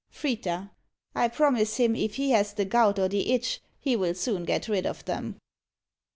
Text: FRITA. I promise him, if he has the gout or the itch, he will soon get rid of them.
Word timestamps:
FRITA. 0.09 0.71
I 1.13 1.27
promise 1.27 1.77
him, 1.77 1.95
if 1.95 2.15
he 2.15 2.31
has 2.31 2.53
the 2.55 2.65
gout 2.65 2.97
or 2.97 3.07
the 3.07 3.31
itch, 3.33 3.61
he 3.79 3.95
will 3.95 4.15
soon 4.15 4.45
get 4.45 4.67
rid 4.67 4.87
of 4.87 5.05
them. 5.05 5.39